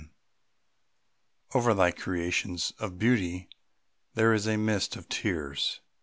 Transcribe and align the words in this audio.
XI 0.01 0.09
Over 1.53 1.73
thy 1.75 1.91
creations 1.91 2.73
of 2.79 2.97
beauty 2.97 3.49
there 4.15 4.33
is 4.33 4.47
a 4.47 4.57
mist 4.57 4.95
of 4.95 5.07
tears. 5.07 5.79